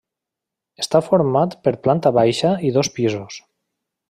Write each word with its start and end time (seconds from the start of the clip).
Està 0.83 1.01
format 1.09 1.53
per 1.67 1.75
planta 1.89 2.13
baixa 2.19 2.55
i 2.71 2.75
dos 2.79 2.91
pisos. 2.97 3.39